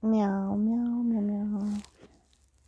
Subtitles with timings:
[0.00, 1.05] 喵喵。